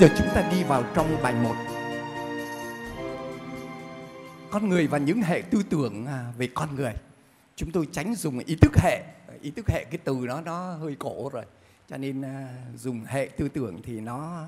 giờ 0.00 0.08
chúng 0.18 0.26
ta 0.34 0.48
đi 0.50 0.64
vào 0.64 0.84
trong 0.94 1.22
bài 1.22 1.34
1 1.34 1.54
Con 4.50 4.68
người 4.68 4.86
và 4.86 4.98
những 4.98 5.22
hệ 5.22 5.42
tư 5.50 5.62
tưởng 5.70 6.06
à, 6.06 6.32
về 6.38 6.48
con 6.54 6.74
người. 6.74 6.92
Chúng 7.56 7.72
tôi 7.72 7.88
tránh 7.92 8.14
dùng 8.14 8.38
ý 8.38 8.56
thức 8.56 8.72
hệ. 8.76 9.02
Ý 9.42 9.50
thức 9.50 9.68
hệ 9.68 9.84
cái 9.90 9.98
từ 10.04 10.16
nó 10.22 10.40
nó 10.40 10.72
hơi 10.72 10.96
cổ 10.98 11.30
rồi. 11.32 11.44
Cho 11.88 11.96
nên 11.96 12.22
à, 12.22 12.48
dùng 12.76 13.04
hệ 13.04 13.30
tư 13.36 13.48
tưởng 13.48 13.82
thì 13.82 14.00
nó 14.00 14.46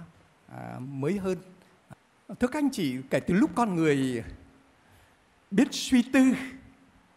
à, 0.52 0.79
mới 0.79 1.19
hơn. 1.19 1.38
Thưa 2.41 2.48
các 2.48 2.59
anh 2.59 2.71
chị, 2.71 2.96
kể 3.10 3.21
từ 3.21 3.34
lúc 3.34 3.51
con 3.55 3.77
người 3.77 4.24
biết 5.51 5.69
suy 5.71 6.02
tư 6.12 6.21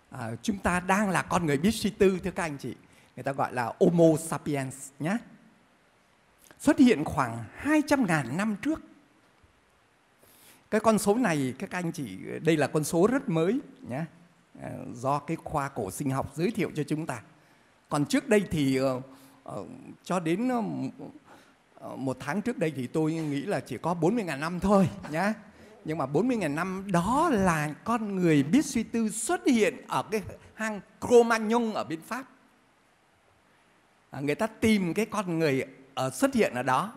à, 0.10 0.32
Chúng 0.42 0.58
ta 0.58 0.80
đang 0.80 1.10
là 1.10 1.22
con 1.22 1.46
người 1.46 1.58
biết 1.58 1.72
suy 1.72 1.90
tư 1.90 2.20
thưa 2.24 2.32
các 2.32 2.44
anh 2.44 2.58
chị 2.58 2.76
Người 3.16 3.24
ta 3.24 3.32
gọi 3.32 3.54
là 3.54 3.74
Homo 3.80 4.18
sapiens 4.18 4.90
nhé 5.00 5.18
xuất 6.66 6.80
hiện 6.80 7.04
khoảng 7.04 7.44
200.000 7.64 8.36
năm 8.36 8.56
trước. 8.62 8.82
Cái 10.72 10.82
con 10.82 11.00
số 11.00 11.16
này 11.16 11.54
các 11.60 11.72
anh 11.72 11.92
chị 11.92 12.18
đây 12.42 12.58
là 12.58 12.68
con 12.68 12.84
số 12.84 13.08
rất 13.08 13.30
mới 13.30 13.60
nhé. 13.90 14.06
À, 14.62 14.72
do 14.94 15.20
cái 15.20 15.38
khoa 15.44 15.70
cổ 15.70 15.92
sinh 15.92 16.10
học 16.10 16.32
giới 16.36 16.52
thiệu 16.52 16.72
cho 16.76 16.84
chúng 16.84 17.06
ta. 17.06 17.22
Còn 17.90 18.06
trước 18.06 18.30
đây 18.30 18.44
thì 18.52 18.78
ờ, 18.78 19.02
ờ, 19.44 19.66
cho 20.04 20.20
đến 20.20 20.50
ờ, 21.80 21.96
một 21.96 22.18
tháng 22.20 22.42
trước 22.42 22.58
đây 22.58 22.74
thì 22.76 22.88
tôi 22.88 23.14
nghĩ 23.14 23.42
là 23.42 23.60
chỉ 23.60 23.78
có 23.78 23.96
40.000 24.02 24.40
năm 24.40 24.60
thôi 24.60 24.90
nhé. 25.12 25.34
Nhưng 25.86 25.98
mà 25.98 26.06
40.000 26.06 26.56
năm 26.56 26.92
đó 26.92 27.30
là 27.34 27.74
con 27.84 28.16
người 28.16 28.44
biết 28.44 28.66
suy 28.66 28.84
tư 28.84 29.10
xuất 29.10 29.48
hiện 29.48 29.78
ở 29.88 30.04
cái 30.12 30.22
hang 30.54 30.82
Cro-Magnon 31.02 31.74
ở 31.74 31.84
bên 31.84 32.02
Pháp. 32.02 32.26
À, 34.12 34.20
người 34.20 34.36
ta 34.36 34.48
tìm 34.48 34.94
cái 34.94 35.06
con 35.06 35.40
người 35.40 35.66
Ờ, 35.96 36.10
xuất 36.10 36.34
hiện 36.34 36.54
ở 36.54 36.64
đó 36.64 36.94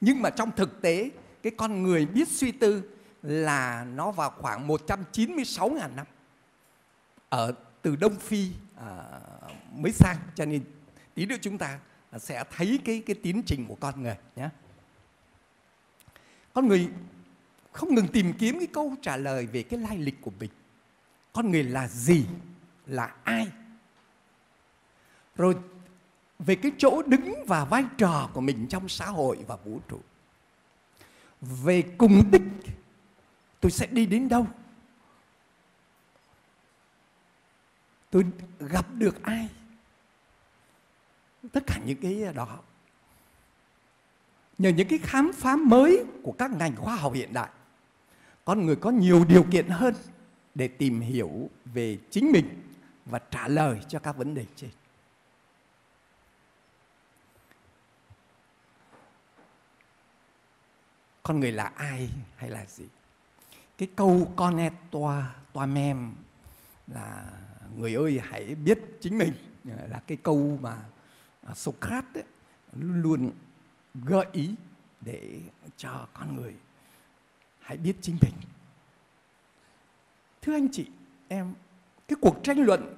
nhưng 0.00 0.22
mà 0.22 0.30
trong 0.30 0.50
thực 0.56 0.82
tế 0.82 1.10
cái 1.42 1.52
con 1.56 1.82
người 1.82 2.06
biết 2.06 2.28
suy 2.28 2.52
tư 2.52 2.82
là 3.22 3.86
nó 3.94 4.10
vào 4.10 4.30
khoảng 4.30 4.68
196.000 4.68 5.96
năm 5.96 6.06
ở 7.28 7.52
từ 7.82 7.96
Đông 7.96 8.16
Phi 8.16 8.50
à, 8.76 9.04
mới 9.72 9.92
sang 9.92 10.16
cho 10.34 10.44
nên 10.44 10.64
tí 11.14 11.26
nữa 11.26 11.36
chúng 11.40 11.58
ta 11.58 11.78
sẽ 12.18 12.44
thấy 12.56 12.80
cái 12.84 13.02
cái 13.06 13.16
tiến 13.22 13.42
trình 13.46 13.66
của 13.66 13.74
con 13.74 14.02
người 14.02 14.16
nhé. 14.36 14.48
Con 16.52 16.68
người 16.68 16.88
không 17.72 17.94
ngừng 17.94 18.08
tìm 18.08 18.32
kiếm 18.32 18.58
cái 18.58 18.68
câu 18.72 18.94
trả 19.02 19.16
lời 19.16 19.46
về 19.46 19.62
cái 19.62 19.80
lai 19.80 19.98
lịch 19.98 20.20
của 20.20 20.32
mình. 20.40 20.50
Con 21.32 21.50
người 21.50 21.62
là 21.62 21.88
gì? 21.88 22.26
Là 22.86 23.14
ai? 23.24 23.48
Rồi 25.36 25.56
về 26.38 26.54
cái 26.54 26.72
chỗ 26.78 27.02
đứng 27.02 27.44
và 27.46 27.64
vai 27.64 27.84
trò 27.98 28.30
của 28.32 28.40
mình 28.40 28.66
trong 28.68 28.88
xã 28.88 29.06
hội 29.06 29.38
và 29.46 29.56
vũ 29.56 29.80
trụ. 29.88 30.00
Về 31.40 31.82
cùng 31.98 32.30
đích, 32.30 32.42
tôi 33.60 33.70
sẽ 33.70 33.86
đi 33.86 34.06
đến 34.06 34.28
đâu? 34.28 34.46
Tôi 38.10 38.24
gặp 38.58 38.86
được 38.94 39.22
ai? 39.22 39.48
Tất 41.52 41.66
cả 41.66 41.78
những 41.84 41.98
cái 42.00 42.24
đó. 42.34 42.58
Nhờ 44.58 44.70
những 44.70 44.88
cái 44.88 44.98
khám 45.02 45.32
phá 45.32 45.56
mới 45.56 46.04
của 46.22 46.32
các 46.32 46.50
ngành 46.50 46.76
khoa 46.76 46.96
học 46.96 47.12
hiện 47.12 47.32
đại, 47.32 47.48
con 48.44 48.66
người 48.66 48.76
có 48.76 48.90
nhiều 48.90 49.24
điều 49.24 49.44
kiện 49.50 49.68
hơn 49.68 49.94
để 50.54 50.68
tìm 50.68 51.00
hiểu 51.00 51.50
về 51.64 51.98
chính 52.10 52.32
mình 52.32 52.62
và 53.04 53.18
trả 53.30 53.48
lời 53.48 53.80
cho 53.88 53.98
các 53.98 54.16
vấn 54.16 54.34
đề 54.34 54.44
trên. 54.56 54.70
Con 61.26 61.40
người 61.40 61.52
là 61.52 61.64
ai 61.64 62.10
hay 62.36 62.50
là 62.50 62.66
gì? 62.66 62.84
Cái 63.78 63.88
câu 63.96 64.32
con 64.36 64.56
e 64.56 64.70
toa 64.90 65.34
toa 65.52 65.66
mem 65.66 66.14
là 66.86 67.30
người 67.76 67.94
ơi 67.94 68.20
hãy 68.24 68.54
biết 68.54 68.78
chính 69.00 69.18
mình. 69.18 69.32
Là 69.64 70.02
cái 70.06 70.18
câu 70.22 70.58
mà 70.62 70.76
à, 71.46 71.54
Socrates 71.54 72.24
luôn 72.72 73.02
luôn 73.02 73.32
gợi 73.94 74.26
ý 74.32 74.54
để 75.00 75.40
cho 75.76 76.06
con 76.14 76.36
người 76.36 76.54
hãy 77.60 77.76
biết 77.76 77.96
chính 78.00 78.18
mình. 78.22 78.34
Thưa 80.42 80.52
anh 80.52 80.68
chị, 80.72 80.86
em, 81.28 81.54
cái 82.08 82.16
cuộc 82.20 82.36
tranh 82.42 82.60
luận 82.60 82.94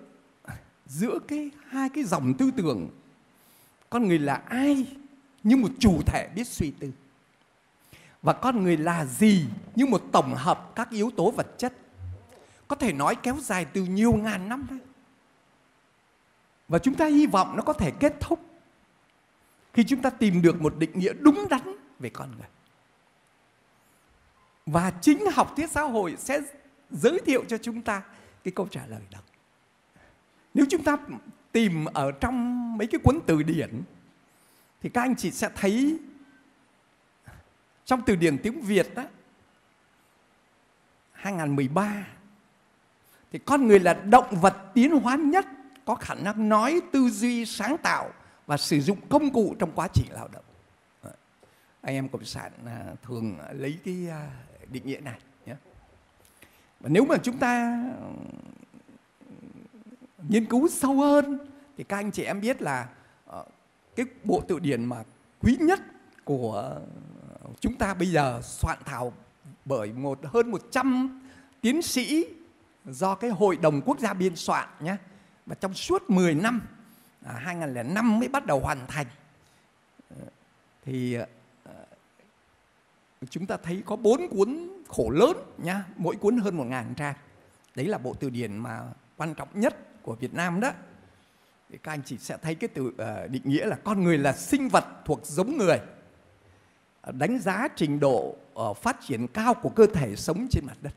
giữa 0.86 1.18
cái 1.28 1.50
hai 1.68 1.88
cái 1.88 2.04
dòng 2.04 2.34
tư 2.38 2.50
tưởng, 2.56 2.90
con 3.90 4.08
người 4.08 4.18
là 4.18 4.34
ai 4.34 4.96
như 5.42 5.56
một 5.56 5.70
chủ 5.78 6.02
thể 6.06 6.28
biết 6.34 6.46
suy 6.46 6.70
tư? 6.70 6.92
Và 8.22 8.32
con 8.32 8.62
người 8.62 8.76
là 8.76 9.04
gì 9.04 9.46
như 9.74 9.86
một 9.86 10.02
tổng 10.12 10.34
hợp 10.34 10.72
các 10.74 10.90
yếu 10.90 11.10
tố 11.16 11.30
vật 11.30 11.58
chất? 11.58 11.72
Có 12.68 12.76
thể 12.76 12.92
nói 12.92 13.16
kéo 13.22 13.36
dài 13.40 13.64
từ 13.64 13.84
nhiều 13.84 14.12
ngàn 14.12 14.48
năm 14.48 14.66
đấy 14.70 14.78
và 16.68 16.78
chúng 16.78 16.94
ta 16.94 17.06
hy 17.06 17.26
vọng 17.26 17.56
nó 17.56 17.62
có 17.62 17.72
thể 17.72 17.90
kết 18.00 18.14
thúc 18.20 18.40
khi 19.72 19.84
chúng 19.84 20.02
ta 20.02 20.10
tìm 20.10 20.42
được 20.42 20.60
một 20.60 20.74
định 20.78 20.98
nghĩa 20.98 21.12
đúng 21.20 21.46
đắn 21.50 21.76
về 21.98 22.10
con 22.10 22.30
người. 22.38 22.48
Và 24.66 24.90
chính 24.90 25.26
học 25.32 25.52
thuyết 25.56 25.70
xã 25.70 25.82
hội 25.82 26.16
sẽ 26.18 26.40
giới 26.90 27.20
thiệu 27.26 27.44
cho 27.48 27.58
chúng 27.58 27.82
ta 27.82 28.02
cái 28.44 28.52
câu 28.52 28.68
trả 28.70 28.86
lời 28.86 29.02
đó. 29.10 29.18
Nếu 30.54 30.66
chúng 30.70 30.84
ta 30.84 30.96
tìm 31.52 31.84
ở 31.84 32.12
trong 32.12 32.78
mấy 32.78 32.86
cái 32.86 33.00
cuốn 33.04 33.18
từ 33.26 33.42
điển, 33.42 33.82
thì 34.82 34.88
các 34.88 35.00
anh 35.00 35.16
chị 35.16 35.30
sẽ 35.30 35.50
thấy 35.54 35.98
trong 37.88 38.02
từ 38.06 38.16
điển 38.16 38.38
tiếng 38.38 38.60
Việt 38.60 38.94
đó 38.94 39.02
2013 41.12 42.06
thì 43.32 43.38
con 43.38 43.66
người 43.66 43.78
là 43.78 43.94
động 43.94 44.40
vật 44.40 44.56
tiến 44.74 44.90
hóa 44.90 45.16
nhất 45.16 45.46
có 45.84 45.94
khả 45.94 46.14
năng 46.14 46.48
nói, 46.48 46.80
tư 46.92 47.08
duy, 47.08 47.44
sáng 47.44 47.76
tạo 47.82 48.10
và 48.46 48.56
sử 48.56 48.80
dụng 48.80 48.98
công 49.08 49.32
cụ 49.32 49.54
trong 49.58 49.72
quá 49.74 49.88
trình 49.94 50.06
lao 50.12 50.28
động. 50.28 50.44
Anh 51.80 51.94
em 51.94 52.08
cộng 52.08 52.24
sản 52.24 52.52
à, 52.66 52.84
thường 53.02 53.38
lấy 53.52 53.78
cái 53.84 54.08
à, 54.10 54.30
định 54.72 54.86
nghĩa 54.86 55.00
này 55.00 55.18
nhé. 55.46 55.54
Và 56.80 56.88
nếu 56.88 57.04
mà 57.04 57.16
chúng 57.22 57.38
ta 57.38 57.84
nghiên 60.28 60.44
cứu 60.44 60.68
sâu 60.68 60.94
hơn 60.94 61.38
thì 61.76 61.84
các 61.84 61.96
anh 61.96 62.10
chị 62.10 62.22
em 62.22 62.40
biết 62.40 62.62
là 62.62 62.88
ờ, 63.26 63.44
cái 63.96 64.06
bộ 64.24 64.42
tự 64.48 64.58
điển 64.58 64.84
mà 64.84 65.04
quý 65.40 65.56
nhất 65.60 65.80
của 66.24 66.80
chúng 67.60 67.74
ta 67.74 67.94
bây 67.94 68.08
giờ 68.10 68.40
soạn 68.42 68.78
thảo 68.84 69.12
bởi 69.64 69.92
một 69.92 70.18
hơn 70.24 70.50
100 70.50 71.20
tiến 71.60 71.82
sĩ 71.82 72.26
do 72.84 73.14
cái 73.14 73.30
hội 73.30 73.56
đồng 73.56 73.80
quốc 73.84 73.98
gia 73.98 74.14
biên 74.14 74.36
soạn 74.36 74.68
nhé. 74.80 74.96
Và 75.46 75.54
trong 75.54 75.74
suốt 75.74 76.10
10 76.10 76.34
năm 76.34 76.60
à, 77.24 77.32
2005 77.32 78.18
mới 78.18 78.28
bắt 78.28 78.46
đầu 78.46 78.60
hoàn 78.60 78.86
thành. 78.86 79.06
Ờ, 80.10 80.26
thì 80.84 81.14
à, 81.14 81.26
chúng 83.30 83.46
ta 83.46 83.56
thấy 83.62 83.82
có 83.86 83.96
bốn 83.96 84.28
cuốn 84.28 84.68
khổ 84.88 85.10
lớn 85.10 85.36
nhá 85.58 85.84
mỗi 85.96 86.16
cuốn 86.16 86.38
hơn 86.38 86.56
một 86.56 86.64
ngàn 86.64 86.94
trang. 86.94 87.14
Đấy 87.74 87.86
là 87.86 87.98
bộ 87.98 88.14
từ 88.20 88.30
điển 88.30 88.56
mà 88.56 88.82
quan 89.16 89.34
trọng 89.34 89.48
nhất 89.54 90.02
của 90.02 90.14
Việt 90.14 90.34
Nam 90.34 90.60
đó. 90.60 90.72
Thì 91.70 91.78
các 91.82 91.92
anh 91.92 92.02
chị 92.04 92.18
sẽ 92.18 92.36
thấy 92.42 92.54
cái 92.54 92.68
từ 92.68 92.86
uh, 92.86 93.30
định 93.30 93.42
nghĩa 93.44 93.66
là 93.66 93.76
con 93.84 94.04
người 94.04 94.18
là 94.18 94.32
sinh 94.32 94.68
vật 94.68 94.84
thuộc 95.04 95.20
giống 95.26 95.58
người. 95.58 95.78
Ờ, 97.00 97.12
đánh 97.12 97.38
giá 97.38 97.68
trình 97.76 98.00
độ 98.00 98.36
ờ, 98.54 98.74
phát 98.74 98.96
triển 99.06 99.26
cao 99.28 99.54
của 99.54 99.68
cơ 99.68 99.86
thể 99.86 100.16
sống 100.16 100.46
trên 100.50 100.64
mặt 100.66 100.76
đất. 100.82 100.92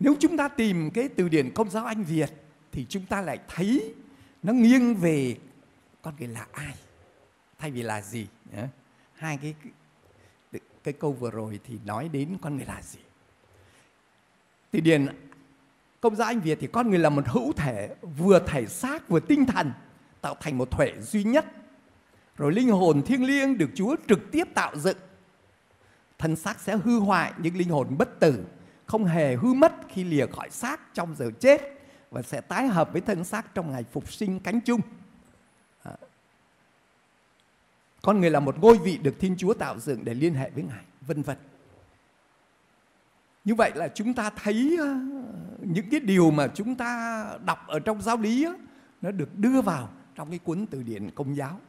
Nếu 0.00 0.16
chúng 0.20 0.36
ta 0.36 0.48
tìm 0.48 0.90
cái 0.90 1.08
từ 1.08 1.28
điển 1.28 1.50
công 1.54 1.70
giáo 1.70 1.84
Anh 1.84 2.04
Việt 2.04 2.30
thì 2.72 2.86
chúng 2.88 3.06
ta 3.06 3.20
lại 3.20 3.38
thấy 3.48 3.94
nó 4.42 4.52
nghiêng 4.52 4.94
về 4.94 5.36
con 6.02 6.14
người 6.18 6.28
là 6.28 6.46
ai, 6.52 6.74
thay 7.58 7.70
vì 7.70 7.82
là 7.82 8.00
gì. 8.00 8.26
Hai 9.14 9.38
cái 9.42 9.54
cái 10.84 10.94
câu 10.94 11.12
vừa 11.12 11.30
rồi 11.30 11.60
thì 11.66 11.78
nói 11.84 12.08
đến 12.08 12.36
con 12.40 12.56
người 12.56 12.66
là 12.66 12.82
gì. 12.82 12.98
Từ 14.70 14.80
điển 14.80 15.06
công 16.00 16.16
giáo 16.16 16.28
Anh 16.28 16.40
Việt 16.40 16.58
thì 16.60 16.66
con 16.66 16.90
người 16.90 16.98
là 16.98 17.08
một 17.08 17.24
hữu 17.26 17.52
thể 17.52 17.94
vừa 18.18 18.40
thể 18.46 18.66
xác 18.66 19.08
vừa 19.08 19.20
tinh 19.20 19.46
thần, 19.46 19.72
tạo 20.20 20.36
thành 20.40 20.58
một 20.58 20.70
thể 20.70 21.00
duy 21.02 21.24
nhất 21.24 21.44
rồi 22.40 22.52
linh 22.52 22.68
hồn 22.68 23.02
thiêng 23.02 23.24
liêng 23.24 23.58
được 23.58 23.70
Chúa 23.74 23.96
trực 24.08 24.20
tiếp 24.32 24.44
tạo 24.54 24.76
dựng. 24.76 24.96
Thân 26.18 26.36
xác 26.36 26.60
sẽ 26.60 26.76
hư 26.76 26.98
hoại 26.98 27.32
nhưng 27.38 27.56
linh 27.56 27.68
hồn 27.68 27.96
bất 27.98 28.20
tử, 28.20 28.44
không 28.86 29.04
hề 29.04 29.36
hư 29.36 29.52
mất 29.52 29.72
khi 29.88 30.04
lìa 30.04 30.26
khỏi 30.26 30.50
xác 30.50 30.94
trong 30.94 31.14
giờ 31.16 31.30
chết 31.40 31.60
và 32.10 32.22
sẽ 32.22 32.40
tái 32.40 32.68
hợp 32.68 32.92
với 32.92 33.00
thân 33.00 33.24
xác 33.24 33.54
trong 33.54 33.72
ngày 33.72 33.84
phục 33.92 34.12
sinh 34.12 34.40
cánh 34.40 34.60
chung. 34.60 34.80
À. 35.82 35.92
Con 38.02 38.20
người 38.20 38.30
là 38.30 38.40
một 38.40 38.58
ngôi 38.58 38.78
vị 38.78 38.98
được 39.02 39.14
Thiên 39.20 39.36
Chúa 39.36 39.54
tạo 39.54 39.78
dựng 39.78 40.04
để 40.04 40.14
liên 40.14 40.34
hệ 40.34 40.50
với 40.50 40.64
Ngài, 40.64 40.84
vân 41.00 41.22
vân. 41.22 41.36
Như 43.44 43.54
vậy 43.54 43.72
là 43.74 43.88
chúng 43.88 44.14
ta 44.14 44.30
thấy 44.30 44.78
à, 44.80 45.00
những 45.60 45.90
cái 45.90 46.00
điều 46.00 46.30
mà 46.30 46.48
chúng 46.54 46.74
ta 46.74 47.24
đọc 47.44 47.66
ở 47.66 47.80
trong 47.80 48.02
giáo 48.02 48.16
lý 48.16 48.46
nó 49.02 49.10
được 49.10 49.38
đưa 49.38 49.62
vào 49.62 49.88
trong 50.14 50.30
cái 50.30 50.38
cuốn 50.38 50.66
từ 50.70 50.82
điển 50.82 51.10
công 51.10 51.36
giáo 51.36 51.60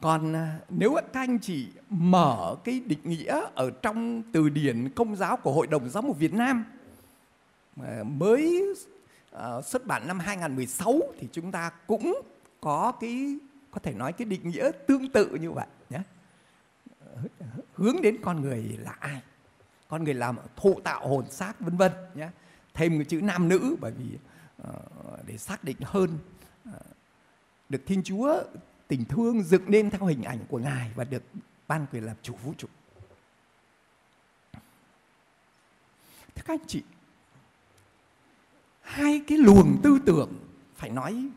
còn 0.00 0.36
à, 0.36 0.58
nếu 0.68 0.94
các 0.94 1.20
anh 1.20 1.38
chị 1.38 1.68
mở 1.90 2.56
cái 2.64 2.80
định 2.80 2.98
nghĩa 3.04 3.40
ở 3.54 3.70
trong 3.70 4.22
từ 4.32 4.48
điển 4.48 4.88
công 4.88 5.16
giáo 5.16 5.36
của 5.36 5.52
Hội 5.52 5.66
đồng 5.66 5.88
Giáo 5.88 6.02
mục 6.02 6.18
Việt 6.18 6.34
Nam 6.34 6.64
à, 7.82 8.02
mới 8.04 8.64
à, 9.32 9.60
xuất 9.62 9.86
bản 9.86 10.06
năm 10.06 10.18
2016 10.18 11.00
thì 11.18 11.28
chúng 11.32 11.52
ta 11.52 11.70
cũng 11.86 12.22
có 12.60 12.92
cái, 13.00 13.38
có 13.70 13.80
thể 13.82 13.92
nói 13.92 14.12
cái 14.12 14.26
định 14.26 14.48
nghĩa 14.48 14.70
tương 14.86 15.12
tự 15.12 15.34
như 15.40 15.50
vậy 15.50 15.66
nhé. 15.90 16.00
Hướng 17.74 18.02
đến 18.02 18.16
con 18.22 18.40
người 18.40 18.78
là 18.82 18.96
ai? 19.00 19.22
Con 19.88 20.04
người 20.04 20.14
làm 20.14 20.36
thụ 20.56 20.80
tạo 20.84 21.08
hồn 21.08 21.30
xác, 21.30 21.60
vân 21.60 21.76
vân 21.76 21.92
nhé. 22.14 22.28
Thêm 22.74 22.98
cái 22.98 23.04
chữ 23.04 23.20
nam 23.22 23.48
nữ, 23.48 23.76
bởi 23.80 23.92
vì 23.92 24.18
ờ, 24.62 24.74
để 25.26 25.36
xác 25.36 25.64
định 25.64 25.76
hơn 25.82 26.18
ờ, 26.64 26.80
được 27.68 27.82
thiên 27.86 28.02
chúa 28.02 28.42
tình 28.88 29.04
thương 29.04 29.42
dựng 29.42 29.62
nên 29.66 29.90
theo 29.90 30.04
hình 30.04 30.22
ảnh 30.22 30.38
của 30.48 30.58
ngài 30.58 30.90
và 30.94 31.04
được 31.04 31.22
ban 31.68 31.86
quyền 31.92 32.04
làm 32.04 32.16
chủ 32.22 32.34
vũ 32.44 32.54
trụ. 32.58 32.68
Thưa 36.34 36.42
các 36.44 36.54
anh 36.60 36.66
chị, 36.66 36.82
hai 38.80 39.22
cái 39.26 39.38
luồng 39.38 39.76
tư 39.82 39.98
tưởng, 40.06 40.32
phải 40.76 40.90
nói, 40.90 41.28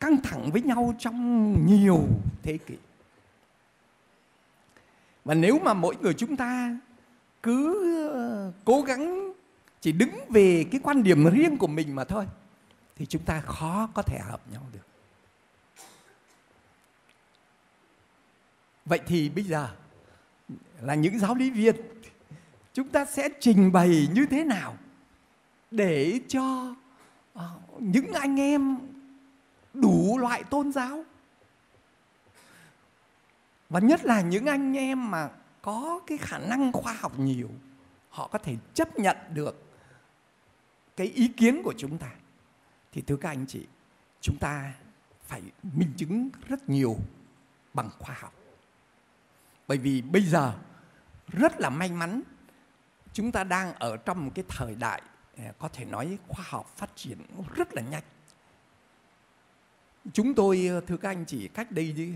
căng 0.00 0.16
thẳng 0.22 0.50
với 0.52 0.62
nhau 0.62 0.94
trong 0.98 1.66
nhiều 1.66 2.08
thế 2.42 2.58
kỷ. 2.58 2.76
Và 5.24 5.34
nếu 5.34 5.58
mà 5.58 5.74
mỗi 5.74 5.96
người 6.00 6.14
chúng 6.14 6.36
ta 6.36 6.78
cứ 7.42 7.84
ờ, 8.12 8.52
cố 8.64 8.82
gắng 8.82 9.32
chỉ 9.80 9.92
đứng 9.92 10.10
về 10.28 10.66
cái 10.70 10.80
quan 10.84 11.02
điểm 11.02 11.30
riêng 11.30 11.56
của 11.56 11.66
mình 11.66 11.94
mà 11.94 12.04
thôi 12.04 12.26
thì 13.02 13.06
chúng 13.06 13.22
ta 13.22 13.40
khó 13.40 13.88
có 13.94 14.02
thể 14.02 14.18
hợp 14.18 14.40
nhau 14.52 14.62
được. 14.72 14.86
Vậy 18.84 19.00
thì 19.06 19.28
bây 19.28 19.44
giờ 19.44 19.68
là 20.80 20.94
những 20.94 21.18
giáo 21.18 21.34
lý 21.34 21.50
viên, 21.50 21.76
chúng 22.72 22.88
ta 22.88 23.04
sẽ 23.04 23.28
trình 23.40 23.72
bày 23.72 24.08
như 24.14 24.26
thế 24.26 24.44
nào 24.44 24.76
để 25.70 26.20
cho 26.28 26.74
ờ, 27.34 27.60
những 27.78 28.12
anh 28.12 28.40
em 28.40 28.78
đủ 29.74 30.18
loại 30.18 30.44
tôn 30.44 30.72
giáo? 30.72 31.04
Và 33.68 33.80
nhất 33.80 34.04
là 34.04 34.20
những 34.20 34.46
anh 34.46 34.76
em 34.76 35.10
mà 35.10 35.30
có 35.62 36.00
cái 36.06 36.18
khả 36.18 36.38
năng 36.38 36.72
khoa 36.72 36.92
học 36.92 37.18
nhiều, 37.18 37.50
họ 38.08 38.28
có 38.28 38.38
thể 38.38 38.56
chấp 38.74 38.98
nhận 38.98 39.16
được 39.34 39.62
cái 40.96 41.06
ý 41.06 41.28
kiến 41.28 41.62
của 41.64 41.74
chúng 41.78 41.98
ta 41.98 42.10
thì 42.92 43.02
thưa 43.02 43.16
các 43.16 43.28
anh 43.28 43.46
chị, 43.46 43.66
chúng 44.20 44.38
ta 44.38 44.74
phải 45.22 45.42
minh 45.62 45.92
chứng 45.96 46.30
rất 46.48 46.68
nhiều 46.68 46.96
bằng 47.74 47.90
khoa 47.98 48.16
học. 48.20 48.34
Bởi 49.68 49.78
vì 49.78 50.02
bây 50.02 50.22
giờ 50.22 50.54
rất 51.28 51.60
là 51.60 51.70
may 51.70 51.92
mắn, 51.92 52.22
chúng 53.12 53.32
ta 53.32 53.44
đang 53.44 53.74
ở 53.74 53.96
trong 53.96 54.24
một 54.24 54.32
cái 54.34 54.44
thời 54.48 54.74
đại 54.74 55.02
à, 55.36 55.52
có 55.58 55.68
thể 55.68 55.84
nói 55.84 56.18
khoa 56.28 56.44
học 56.48 56.72
phát 56.76 56.96
triển 56.96 57.18
rất 57.54 57.74
là 57.74 57.82
nhanh. 57.82 58.02
Chúng 60.12 60.34
tôi 60.34 60.68
à, 60.68 60.80
thưa 60.86 60.96
các 60.96 61.08
anh 61.08 61.24
chị, 61.24 61.48
cách 61.48 61.70
đây 61.70 62.14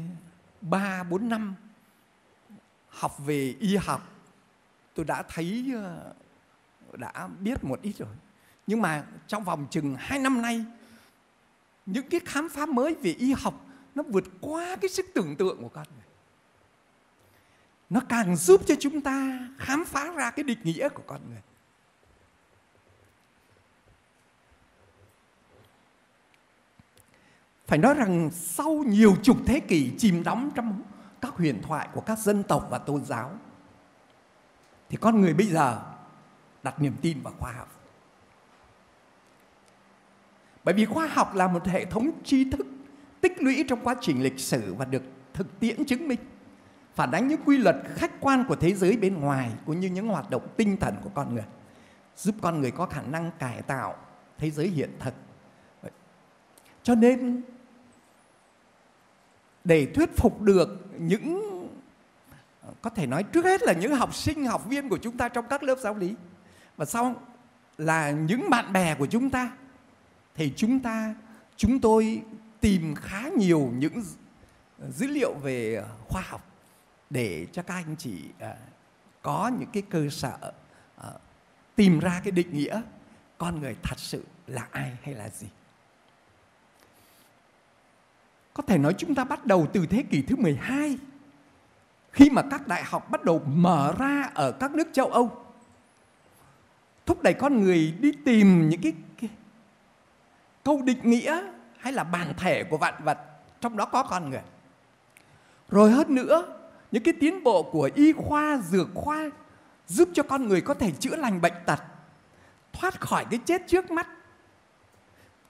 ba, 0.60 1.02
bốn 1.02 1.28
năm 1.28 1.54
học 2.88 3.18
về 3.18 3.56
y 3.60 3.76
học, 3.76 4.12
tôi 4.94 5.04
đã 5.04 5.22
thấy 5.22 5.72
à, 5.76 6.12
đã 6.96 7.28
biết 7.40 7.64
một 7.64 7.82
ít 7.82 7.96
rồi 7.98 8.14
nhưng 8.66 8.82
mà 8.82 9.04
trong 9.26 9.44
vòng 9.44 9.66
chừng 9.70 9.96
hai 9.98 10.18
năm 10.18 10.42
nay, 10.42 10.64
những 11.86 12.08
cái 12.08 12.20
khám 12.24 12.48
phá 12.48 12.66
mới 12.66 12.94
về 12.94 13.10
y 13.10 13.32
học 13.32 13.66
nó 13.94 14.02
vượt 14.02 14.24
qua 14.40 14.76
cái 14.80 14.88
sức 14.88 15.06
tưởng 15.14 15.36
tượng 15.36 15.62
của 15.62 15.68
con 15.68 15.86
người. 15.96 16.06
Nó 17.90 18.00
càng 18.08 18.36
giúp 18.36 18.62
cho 18.66 18.74
chúng 18.80 19.00
ta 19.00 19.48
khám 19.58 19.84
phá 19.84 20.12
ra 20.12 20.30
cái 20.30 20.42
định 20.42 20.58
nghĩa 20.62 20.88
của 20.88 21.02
con 21.06 21.20
người. 21.30 21.42
Phải 27.66 27.78
nói 27.78 27.94
rằng 27.94 28.30
sau 28.32 28.84
nhiều 28.86 29.16
chục 29.22 29.36
thế 29.46 29.60
kỷ 29.60 29.92
chìm 29.98 30.22
đắm 30.22 30.50
trong 30.54 30.82
các 31.20 31.32
huyền 31.32 31.62
thoại 31.62 31.88
của 31.92 32.00
các 32.00 32.18
dân 32.18 32.42
tộc 32.42 32.66
và 32.70 32.78
tôn 32.78 33.04
giáo, 33.04 33.38
thì 34.88 34.96
con 35.00 35.20
người 35.20 35.34
bây 35.34 35.46
giờ 35.46 35.82
đặt 36.62 36.80
niềm 36.80 36.96
tin 37.02 37.22
vào 37.22 37.34
khoa 37.38 37.52
học 37.52 37.72
bởi 40.66 40.74
vì 40.74 40.84
khoa 40.84 41.06
học 41.06 41.34
là 41.34 41.48
một 41.48 41.66
hệ 41.66 41.84
thống 41.84 42.10
tri 42.24 42.50
thức 42.50 42.66
tích 43.20 43.42
lũy 43.42 43.64
trong 43.68 43.80
quá 43.82 43.94
trình 44.00 44.22
lịch 44.22 44.38
sử 44.38 44.74
và 44.74 44.84
được 44.84 45.02
thực 45.34 45.60
tiễn 45.60 45.84
chứng 45.84 46.08
minh, 46.08 46.18
phản 46.94 47.10
ánh 47.10 47.28
những 47.28 47.40
quy 47.44 47.58
luật 47.58 47.76
khách 47.94 48.20
quan 48.20 48.44
của 48.48 48.56
thế 48.56 48.74
giới 48.74 48.96
bên 48.96 49.20
ngoài 49.20 49.50
cũng 49.66 49.80
như 49.80 49.88
những 49.88 50.08
hoạt 50.08 50.30
động 50.30 50.48
tinh 50.56 50.76
thần 50.76 50.94
của 51.02 51.10
con 51.14 51.34
người, 51.34 51.44
giúp 52.16 52.34
con 52.40 52.60
người 52.60 52.70
có 52.70 52.86
khả 52.86 53.02
năng 53.02 53.30
cải 53.38 53.62
tạo 53.62 53.96
thế 54.38 54.50
giới 54.50 54.68
hiện 54.68 54.90
thực. 55.00 55.14
Cho 56.82 56.94
nên 56.94 57.42
để 59.64 59.86
thuyết 59.94 60.16
phục 60.16 60.40
được 60.40 60.86
những, 60.98 61.42
có 62.82 62.90
thể 62.90 63.06
nói 63.06 63.22
trước 63.22 63.44
hết 63.44 63.62
là 63.62 63.72
những 63.72 63.94
học 63.94 64.14
sinh, 64.14 64.46
học 64.46 64.66
viên 64.68 64.88
của 64.88 64.98
chúng 64.98 65.16
ta 65.16 65.28
trong 65.28 65.46
các 65.48 65.62
lớp 65.62 65.78
giáo 65.78 65.94
lý, 65.94 66.14
và 66.76 66.84
sau 66.84 67.14
là 67.78 68.10
những 68.10 68.50
bạn 68.50 68.72
bè 68.72 68.94
của 68.94 69.06
chúng 69.06 69.30
ta 69.30 69.52
thì 70.36 70.52
chúng 70.56 70.80
ta, 70.80 71.14
chúng 71.56 71.80
tôi 71.80 72.22
tìm 72.60 72.94
khá 72.94 73.28
nhiều 73.28 73.72
những 73.78 74.02
dữ 74.88 75.06
liệu 75.06 75.34
về 75.34 75.84
khoa 76.08 76.22
học 76.22 76.46
để 77.10 77.46
cho 77.52 77.62
các 77.62 77.74
anh 77.74 77.96
chị 77.98 78.24
à, 78.38 78.56
có 79.22 79.50
những 79.58 79.68
cái 79.72 79.82
cơ 79.82 80.08
sở 80.10 80.52
à, 80.96 81.10
tìm 81.76 82.00
ra 82.00 82.20
cái 82.24 82.30
định 82.30 82.52
nghĩa 82.52 82.82
con 83.38 83.60
người 83.60 83.76
thật 83.82 83.98
sự 83.98 84.24
là 84.46 84.68
ai 84.70 84.96
hay 85.02 85.14
là 85.14 85.28
gì. 85.28 85.46
Có 88.54 88.62
thể 88.62 88.78
nói 88.78 88.94
chúng 88.98 89.14
ta 89.14 89.24
bắt 89.24 89.46
đầu 89.46 89.66
từ 89.72 89.86
thế 89.86 90.02
kỷ 90.02 90.22
thứ 90.22 90.36
12 90.36 90.98
khi 92.12 92.30
mà 92.30 92.42
các 92.50 92.66
đại 92.66 92.84
học 92.84 93.10
bắt 93.10 93.24
đầu 93.24 93.42
mở 93.46 93.94
ra 93.98 94.30
ở 94.34 94.52
các 94.52 94.74
nước 94.74 94.88
châu 94.92 95.06
Âu. 95.06 95.42
Thúc 97.06 97.22
đẩy 97.22 97.34
con 97.34 97.62
người 97.62 97.94
đi 98.00 98.12
tìm 98.24 98.68
những 98.68 98.80
cái 98.80 98.92
câu 100.66 100.82
định 100.82 101.10
nghĩa 101.10 101.42
hay 101.78 101.92
là 101.92 102.04
bản 102.04 102.34
thể 102.36 102.64
của 102.64 102.76
vạn 102.76 102.94
vật, 103.04 103.18
trong 103.60 103.76
đó 103.76 103.84
có 103.84 104.02
con 104.02 104.30
người. 104.30 104.42
Rồi 105.68 105.90
hơn 105.90 106.14
nữa, 106.14 106.58
những 106.90 107.02
cái 107.02 107.14
tiến 107.20 107.44
bộ 107.44 107.62
của 107.62 107.90
y 107.94 108.12
khoa, 108.12 108.58
dược 108.58 108.88
khoa 108.94 109.30
giúp 109.86 110.08
cho 110.14 110.22
con 110.22 110.48
người 110.48 110.60
có 110.60 110.74
thể 110.74 110.90
chữa 110.90 111.16
lành 111.16 111.40
bệnh 111.40 111.52
tật, 111.66 111.82
thoát 112.72 113.00
khỏi 113.00 113.26
cái 113.30 113.40
chết 113.44 113.62
trước 113.66 113.90
mắt, 113.90 114.08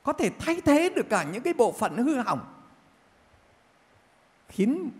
có 0.03 0.13
thể 0.13 0.31
thay 0.39 0.61
thế 0.61 0.89
được 0.97 1.07
cả 1.11 1.23
những 1.33 1.43
cái 1.43 1.53
bộ 1.53 1.73
phận 1.73 1.97
hư 1.97 2.17
hỏng, 2.17 2.45
khiến 4.49 4.91